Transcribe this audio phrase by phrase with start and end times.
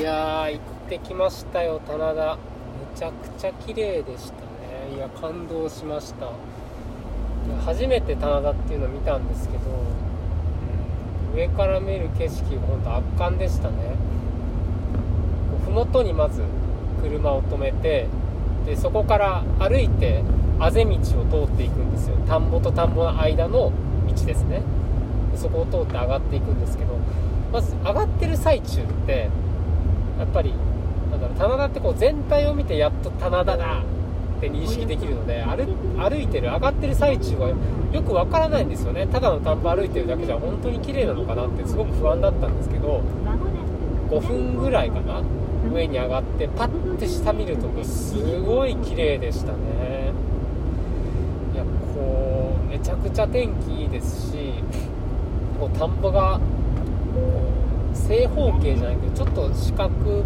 [0.00, 2.38] いやー行ってきましたよ棚田。
[2.94, 4.96] めちゃくちゃ綺麗でしたね。
[4.96, 6.32] いや感動しました。
[7.66, 9.64] 初めて棚田っていうのを見たんですけど、
[11.36, 13.76] 上から見る景色本当圧巻でしたね。
[15.66, 16.44] 麓にまず
[17.02, 18.06] 車を止めて
[18.64, 20.22] でそこから歩いて
[20.58, 22.16] あぜ道を通っていくんですよ。
[22.26, 23.70] 田んぼと田んぼの間の
[24.08, 24.62] 道ですね。
[25.36, 26.96] そこを通って上がっていくんですけど
[27.52, 29.28] まず上がってる最中って
[30.20, 30.52] やっぱり
[31.10, 33.82] なんだろう棚田ってこう全体を見てやっと棚田だ
[34.38, 35.64] って認識できるので歩
[35.98, 37.48] 歩いてる上がってる最中は
[37.92, 39.06] よくわからないんですよね。
[39.06, 43.02] ただの田んぼ歩いてるだけじゃ本当に綺麗なのかなってすごく不安だったんですけど
[44.10, 45.22] 5分ぐらいかな
[45.72, 50.12] 上に上がってパッて下見るとすごい綺麗でしたね。
[51.54, 51.64] いや
[51.94, 54.52] こうめちゃくちゃ天気いいですし
[55.58, 56.40] こう田んぼが
[58.08, 60.24] 正方形じゃないけどちょっと四角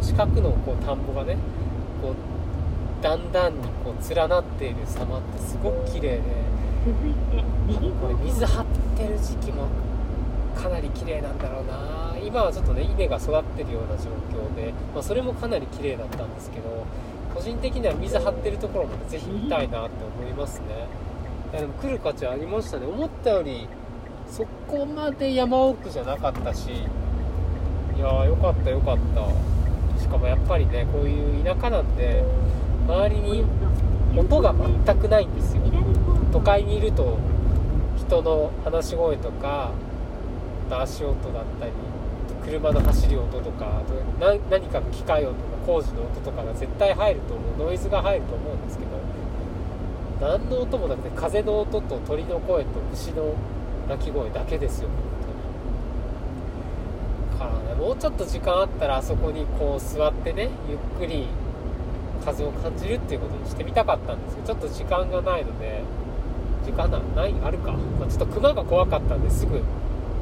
[0.00, 1.36] 四角のこう田んぼがね
[2.02, 6.20] こうだんだんにこう連なっている様ってすごく綺麗で
[8.00, 9.68] これ水張ってる時期も
[10.54, 12.02] かなり綺麗なんだろうな。
[12.24, 16.86] 今はちょっとね稲が育ってるような状況で、まあ、それもかなり綺麗だったんですけど
[17.34, 20.66] 個人的には水張ってるところもぜひ見たいなって思いますね。
[21.52, 22.86] いやでも来る価値ありましたね。
[22.86, 23.66] 思ったより
[24.30, 26.70] そこまで山奥じゃなかったし
[28.42, 30.00] かったよかった。
[30.00, 32.24] しかもやっぱりねこういう田舎なんで
[32.88, 33.44] 周りに
[34.16, 34.52] 音が
[34.84, 35.62] 全くないんですよ。
[36.32, 37.18] 都会にいると
[37.96, 39.70] 人の話し声とか
[40.70, 41.72] 足音だったり
[42.44, 43.82] 車の走り音とか
[44.18, 47.66] 何かの機械音とか工事の音とかが絶対入ると思う。
[47.66, 48.90] ノイズが入ると思うんですけど
[50.20, 53.34] 何の音もなくて風の音と鳥の声と牛の
[53.88, 54.88] 鳴き声だけですよ。
[57.72, 61.26] ねもうちょっと時間あったらあそこにこう座ってねゆっくり
[62.24, 65.82] 風を感じるっていうことにしてみたかったんですけどちょっと時間がないので
[66.64, 69.60] 時間ないあるか、まあ、ちょっと熊が怖かったんですぐ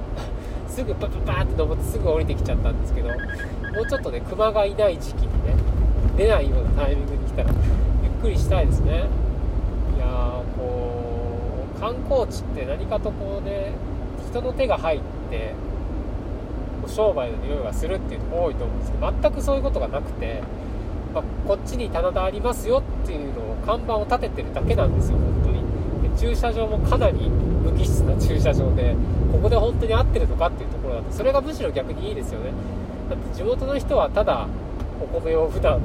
[0.69, 3.15] すぐパパパーって登ってすぐ降りてきちゃったんですけども
[3.83, 5.55] うちょっとね熊がいない時期にね
[6.17, 7.51] 出ないようなタイミングに来たら
[8.03, 9.05] ゆっくりしたいですね。
[9.97, 11.05] いやーこ
[11.77, 13.73] う観光地って何かとこうね
[14.31, 15.01] 人の手が入っ
[15.31, 15.55] て
[16.89, 20.43] 商売の匂いがするっていうのが多いと思うんですけど全くそういうことがなくて、
[21.15, 26.15] まあ、こっちに棚田ありますよっていうのを看板を立ててるだけなんですよ本当に。
[26.15, 28.95] で駐車場もかなり無機質な駐車場で
[29.33, 32.53] ここで本当に合ってるのかっていうところだとそれがむしろ逆にいいですよね。
[33.09, 34.47] だって地元の人はただ
[35.03, 35.81] お米を普段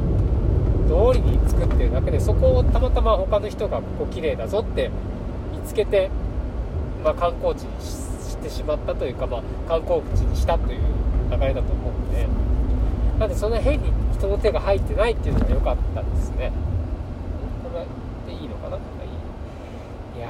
[0.88, 4.92] 通りに作ってるだけでそこをたまたま他の人がここ綺麗だぞって
[5.52, 6.10] 見つけて、
[7.04, 8.05] まあ、観光地に
[8.46, 10.82] してしまったというか、まあ、観光地にしたという
[11.32, 12.28] 流れだと思うんで。
[13.20, 16.52] なんでその変に人の手が入ってないっていうのが良かったですね。
[17.64, 17.86] これ
[18.32, 18.76] でいいのかな？
[18.78, 20.20] いい。
[20.20, 20.30] いや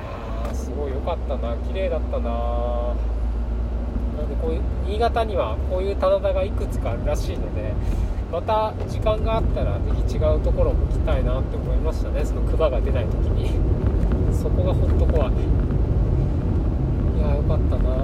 [0.51, 1.55] ーすごい良かったな。
[1.57, 2.29] 綺麗だったな。
[4.17, 7.73] なんでこういう新潟にはこういう棚田がいくつかあるらしいので
[8.31, 12.23] また時間があったらぜひ違うところも来たいなって思いましたね。
[12.23, 13.49] その熊が出ない時に
[14.33, 15.33] そこがほんと怖い
[17.17, 17.95] いやよかったな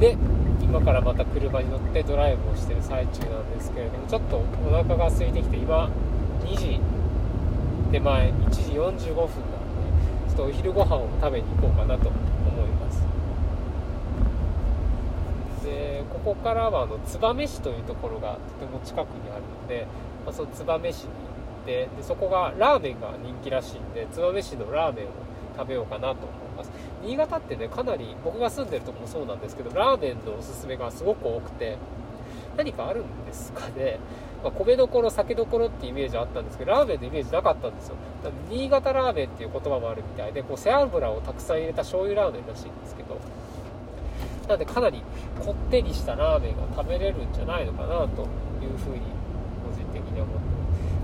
[0.00, 0.16] で
[0.60, 5.90] 今からまた車に乗ってドライブをしてる最中なんですけれどもちょっとお腹が空いてきて今
[6.44, 6.80] 2時
[7.90, 9.34] 手前1時45分なんで
[10.28, 12.16] ちょっとお昼ご飯を食べに行こうかなと思
[12.64, 13.02] います。
[15.64, 19.86] でここからはあの燕市というところがとても近くにあるので、
[20.24, 21.14] まあ、その燕市に行
[21.62, 25.08] ってでそこがラーメンが人気らしいんで燕市のラーメンを
[25.56, 26.69] 食べようかなと思います。
[27.02, 31.78] 新潟ってねかなり僕が住んでるとこもそうなんですけどラーメンのおすすめがすごく多くて
[32.56, 33.98] 何かあるんですかね、
[34.42, 37.96] まあ、米どころ酒どころってイメージあったんですけどラーメンのイメージなかったんですよ。
[38.50, 43.18] 新潟ラーメンっていう言葉もあるみたいでこう背脂をたくさん入れた醤油ラーメンらしいんですけど。
[44.50, 45.00] なんでかなり
[45.38, 49.00] こってりしたラーメンが食べれるんじゃないのかなというふうに
[49.64, 50.40] 個人的に思って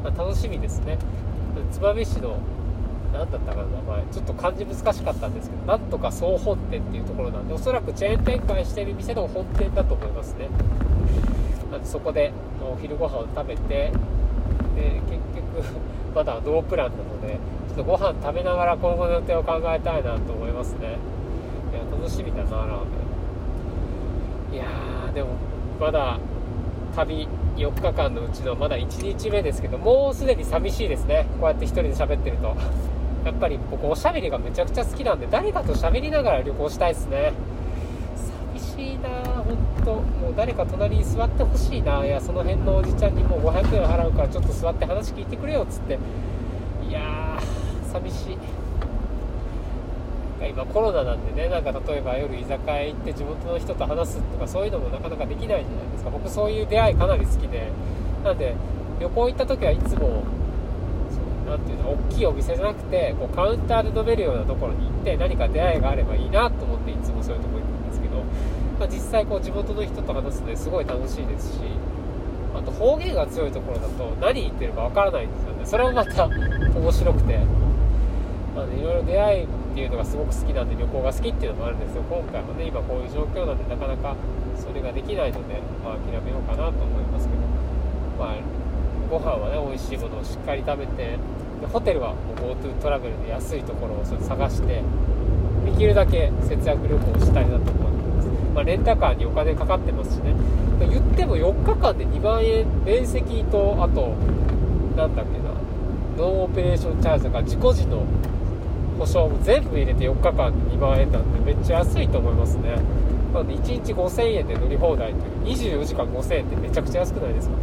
[0.04, 0.98] ます、まあ、楽しみですね。
[1.72, 2.38] 燕市の
[3.12, 4.02] 何だったかな名前。
[4.12, 10.48] ちょっと漢字難しかったんですけどなんとか総本店っていうところなんでおそらくチェーン展開してる店の本店だと思いますね。
[11.70, 12.32] なんでそこで
[12.62, 13.90] お昼ご飯を食べてで
[15.08, 15.64] 結局
[16.14, 17.38] まだノープランなので
[17.68, 20.96] ちょっとご飯食べながら今後の予定を考えたいなと思いますね。
[21.72, 22.74] いや楽しみだなラーメ
[24.52, 24.54] ン。
[24.54, 25.30] いやーでも
[25.80, 26.18] まだ
[26.94, 31.26] 旅4日間のうちのまだ1日目ですけどもうすでに寂しいですね。
[31.40, 32.54] こうやって1人で喋ってると。
[33.24, 37.32] やっぱり僕おしゃべりがめちゃくちゃ好きなんで誰かと喋りながら旅行したいですね。
[38.54, 39.08] 寂しいな
[39.42, 39.94] 本んと。
[39.94, 45.98] もう誰か隣に座ってほしいないやその辺のおじちゃんにもう500円払うからちょっと座って話聞いてくれよっつって。
[46.88, 48.38] いやー寂しい。
[50.46, 56.10] 今コロナなんでねなんか例えば夜居酒屋行って地元の人と話すとかそういうのもなかなかできないじゃないですか。
[56.10, 57.70] 僕そういう出会いかなり好きで
[58.24, 58.54] なんで
[59.00, 60.22] 旅行行った時はいつも
[61.46, 68.16] 何ていうの大きいお店じゃなくてこうカウンターで飲めるようなところに行って何か出会いがあればいいなと思っていつもそういうとこ行くんですけど、
[68.80, 71.60] まあ、実際こう地元の人と話すのですごい楽しいですし
[72.56, 75.66] あと方言が強いところだと何言ってるかわからないんですよね。
[75.66, 77.38] それもまた面白くて、
[78.56, 82.02] まあね、いろいろ出会いっていうのがすごく好きなんで旅行が好きっていうのもあるんですよ。
[82.08, 84.16] 今回もね今こういう状況なんでなかなか
[84.56, 87.40] それができないので、まあ、諦めようかなと思いますけど、
[88.18, 88.36] まあ、
[89.10, 91.18] ご飯はね美味しいものをしっかり食べて
[91.60, 94.82] でホテルは GoTo トラベルで安いところをそれ探して
[95.66, 100.34] できるだけ節約旅行をしたいなと思ってます、まあ、レンタカーにお金かかってますしね。
[100.80, 104.14] 言っても4日間で2万円面積とあと
[104.96, 105.52] なんだっけな
[106.16, 108.04] ノンオペレーションチャージとか自己時の
[108.98, 112.76] 保証も全部入れて4日間で2万円なんでめっちゃ安いと思いますね。
[113.32, 117.56] なので1日5000円で乗り放題という24時間5000円ってめちゃくちゃ安くないですか？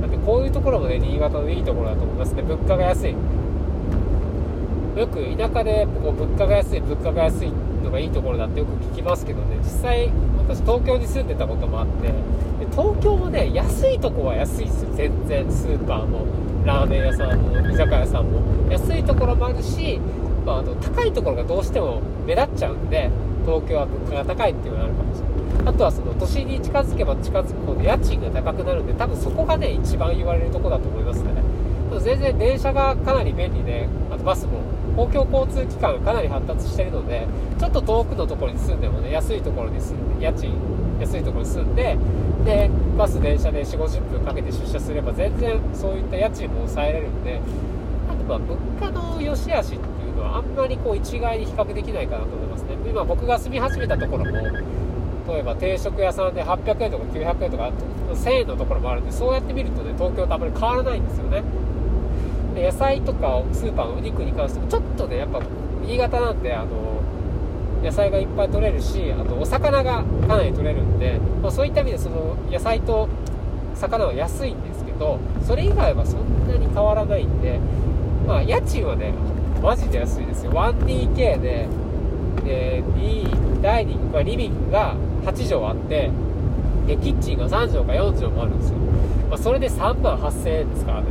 [0.00, 2.42] なんでこういうところもね新潟のいいところだと思いますね。
[2.42, 3.14] 物価が安い。
[4.96, 7.52] よく田舎でこう物価が安い物価が安い
[7.84, 9.58] のがいいところだってよく聞きますけどね。
[9.58, 12.12] 実際私東京に住んでたこともあって
[12.72, 14.90] 東京もね安いとこは安いですよ。
[14.94, 15.50] 全然。
[15.50, 16.26] スーパーも
[16.64, 18.40] ラーメン屋さんも居酒屋さんも。
[18.70, 20.00] 安いところもあるし、
[20.48, 23.10] まあ、あの高いところがどうしても目立っちゃうんで
[23.44, 25.68] 東京は物価が高いっていうのがあるかもしれない。
[25.68, 31.42] あとはその都心に近づけば近づくほど家賃が高くなるんで多分そこがね一番言われるとこだと思いますね。
[32.00, 34.60] 全然電車がかなり便利であとバスも
[34.96, 37.26] 公共交通機関がかなり発達してるので
[37.58, 40.52] ちょっと遠くのところに住んでもね安いところに住んで家賃
[41.00, 41.96] 安いところに住んで
[42.44, 47.40] でバス電車で4 5 0分かけて出社すれば全然そういった家賃も抑えられるんで
[48.10, 49.97] あとまあ物価の良し悪しって
[50.38, 52.76] あんまりこう一概に比較できないかなと思いますね。
[52.88, 54.32] 今僕が住み始めたところも
[55.28, 57.72] 例えば定食屋さんで800円とか900円とか
[58.12, 61.42] 1000円のところもあるんでそうやって見るとね東京とあまり変わらないんですよね。
[62.54, 65.42] で野菜とかスーパーのお肉に関してもちょっとねやっぱ
[65.82, 67.02] 新潟なんてあの
[67.82, 73.08] 野菜がいっぱい取れるしあとお魚がかなり取れるんで、まあ、そういった意味でその野菜と
[73.74, 77.60] 魚は安いんですけどそれ以外はそんなに変わらないんで
[78.26, 79.12] まあ家賃はね
[79.62, 80.52] マジで安いですよ。
[80.52, 81.68] 1DK で
[82.44, 82.82] で
[83.60, 84.94] ダイニング、まあ、リビングが
[85.24, 86.10] 8畳あって
[86.86, 88.78] でキッチンが3畳か4畳もあるんですよ、
[89.28, 91.06] まあ、それで3万8000円ですからね。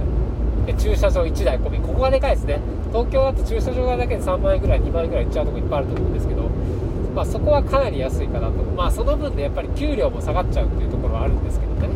[0.66, 1.80] で駐車場1台込み。
[1.80, 2.60] ここがでかいですね。
[2.92, 6.44] 東京だと駐車場代だけで3万円ぐらい2万円ぐらいいっちゃうとこいっぱいあると思うんですけど、
[7.14, 8.54] まあ、そこはかなり安いかなと。
[8.76, 11.90] まあその分でやっぱり給料も下がっちゃうっていうところはあるんですけどね。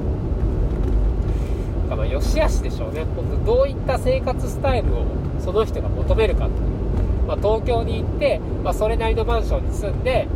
[1.96, 3.06] まあ良し悪しでしょうね。
[3.16, 5.06] 今度どういった生活スタイルを
[5.40, 10.28] その人が求めるかっていう、まあ、東京に行って、まあ、それなりのマンションに住んで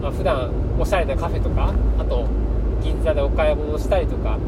[0.00, 2.26] まあ、普段おしゃれなカフェとかあと
[2.82, 4.38] 銀座でお買い物したりとか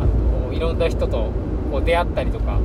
[0.00, 1.30] あといろんな人と
[1.70, 2.58] こう出会ったりとか。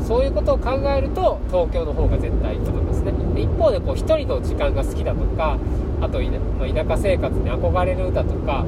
[0.00, 3.12] そういうことを考えると東京の方が絶対いいと思いますね。
[3.34, 5.58] で一方でこう1人の時間が好きだとか
[6.00, 6.18] あと、
[6.58, 8.64] ま、田舎生活に憧れるだとか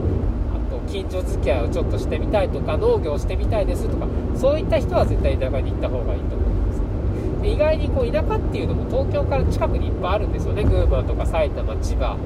[0.89, 7.43] 近所付き合いをちょっとしてみたいとか農業してみたいですとかそういった人は絶対田舎に行った方がいいと思います。
[7.43, 10.65] で意外にこう田舎っていうのも東京から近くにいっぱいあるんですよね。
[10.65, 12.17] 群馬とか埼玉千葉。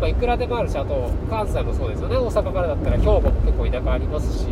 [0.00, 2.16] まあ、いくらでもあるしあと関西もそうですよね。
[2.16, 4.46] 大阪からだったら兵庫も結構田舎ありますし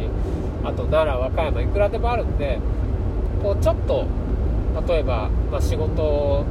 [0.62, 2.58] あと奈良和歌山いくらでもあるんで
[3.42, 4.06] こうちょっと
[4.86, 6.44] 例えば、まあ、仕事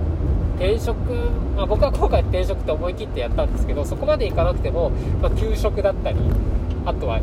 [0.57, 0.97] 転職、
[1.55, 4.89] まあ、僕は今回転職って思い切ってやったんですけどそこまでいかなくても、
[5.21, 6.17] まあ、休職だったり
[6.89, 7.19] あとは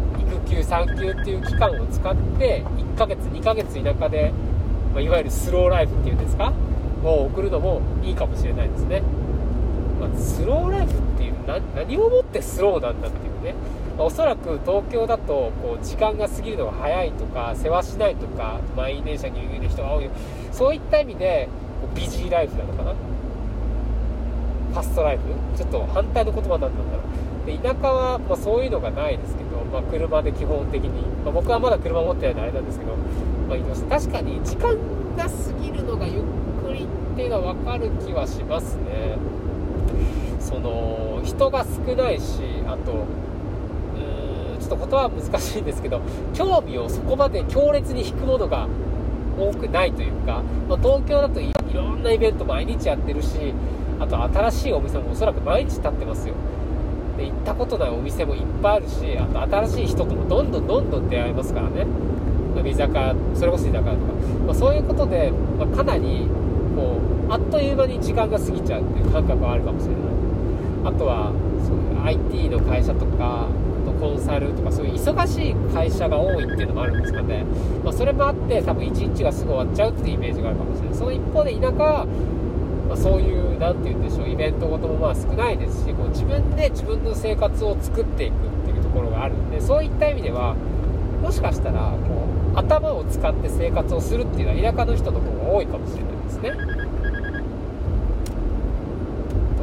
[0.46, 4.32] 育休産休っていう期間を使って1ヶ月2ヶ月田舎で、
[4.94, 6.52] まあ、いわゆるスローライフっていうんですか？
[7.02, 9.02] を送るのもいいかもしれないですね、
[10.00, 13.54] まあ、スローライフっていう何をもってスローなんだっていうね、
[13.96, 20.08] まあ、おそらく東京だとこう時間が過ぎるのが早いとか世話しないとか満員電車にいる人が多い。
[20.52, 21.49] そういった意味で
[21.94, 22.94] ビジーライフなのかな？
[24.73, 25.23] ファストライフ？
[25.56, 26.76] ちょっと反対の言葉なんだろう
[27.47, 32.97] で田舎は、まあ、そういうのがないですけど、まあ、車で基本的に、まあ、僕はまだ車持ってないのであれなんですけど、
[33.49, 34.75] まあ、移動して確かに時間
[35.17, 35.31] が過
[35.62, 36.23] ぎるのがゆっ
[36.67, 39.17] くりっていうのは分かる気はしますね。
[40.41, 43.26] その人が少ないしあとん
[44.61, 46.00] ちょっと言葉は難しいんですけど
[46.35, 48.69] 興味をそこまで強烈に引くものが
[49.38, 53.53] 多くないというか、まあ、東京だといろんなイベント毎日やってるし
[53.99, 56.35] あと新しいお店もおそらく毎日立ってますよ。
[57.16, 61.87] で行ったことないお店もいっぱいあるしあと新しい人ともどんどんどんどん出会えますからね。
[62.64, 64.12] 居酒屋それこそ居酒屋とか、
[64.46, 66.26] まあ、そういうことで、まあ、かなり
[66.75, 70.02] こうあっという間に時間が過ぎちゃうっていう感覚はあるかもしれない。
[70.85, 71.32] あとは
[71.66, 73.49] そういう IT の会社とか
[73.85, 77.44] とコンサルとかそういう忙しい会社が多いっていうのもあるんですかね、
[77.85, 80.94] まあ、それもあって多分1日がすぐ終わっちゃうっていうイメージがあるかもしれない。
[80.94, 82.06] その一方で田舎、
[82.88, 90.55] まあ、そういう何て言うんでしょうイベントごともまあ少ないですしこう自分で自分の生活を作っていくっていうところがあるんでそういった意味では
[91.23, 96.50] もしかしたらこう頭を使って生活をするっていうのは田舎の人の方が多いかもしれないですね。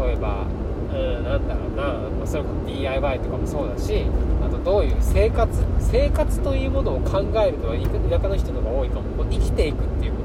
[0.05, 0.45] 例えば
[0.93, 4.05] うんなんだろうな、まあ、それこそ DIY とかもそうだし
[4.45, 7.77] あとどういう生活生活というものを考えるのは
[8.09, 9.03] 田舎の人の方が多いかも。
[9.13, 10.22] こう生きていくっていうこ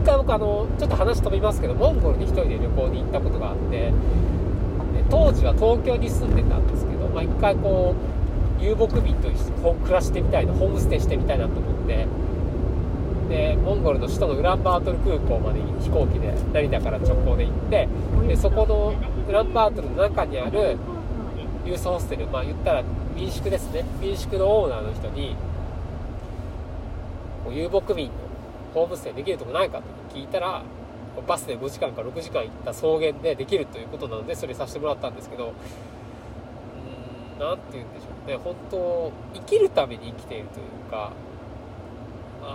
[0.00, 3.92] も一回僕あのちょっと話飛びますけどモンゴルに1人で旅行に行ったことがあって
[5.10, 7.94] 当時は東京に住んでたんですけど、まあ、一回こ
[8.60, 12.06] う遊牧民と一緒に暮らしてみたいなホームステイしてみたいなと思って
[13.28, 17.88] でモンゴルの首都のウランバートル空港まで飛行機で成田から直行で行って
[18.28, 18.94] でそこの
[19.28, 20.76] ウランバートルの中にある
[21.64, 23.84] ユースホステルまあ言ったら民宿ですね。
[24.00, 25.36] 民宿のオーナーの人に
[27.50, 28.12] 遊牧民の
[28.74, 29.84] ホームステイできるとこないかと
[30.14, 30.62] 聞いたら
[31.26, 38.36] バスで5時間か6時間行った草原でできるということなのでそれさせてもらったんですけどうん何て言うんでしょうね。
[38.36, 41.12] 本当生きるために生きているというか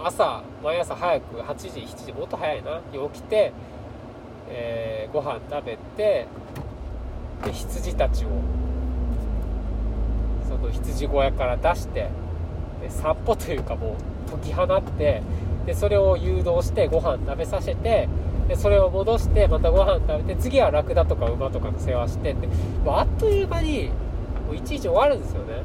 [0.03, 2.81] 朝毎朝早く8時7時もっと早いな。
[2.91, 3.51] に起きて、
[4.49, 6.27] えー、ご飯食べて
[7.43, 8.29] で羊たちを
[10.47, 12.09] その羊小屋から出して
[12.81, 13.95] で散歩というかも
[14.27, 15.21] う解き放って
[15.65, 18.07] でそれを誘導してご飯食べさせて
[18.47, 22.47] でそれを戻してまたご飯食べて次はラクダとか馬とかの世話してって。
[22.47, 22.53] も
[22.91, 23.89] うあっという間に
[24.45, 25.63] もういちいち終わるんですよね。